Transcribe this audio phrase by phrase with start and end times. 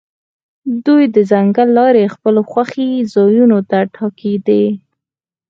[0.85, 4.33] دوی د ځنګل لارې خپلو خوښې ځایونو ته ټاکي